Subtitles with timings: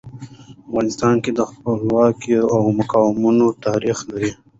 [0.65, 4.31] افغانستان د خپلواکیو او مقاومتونو تاریخ لري.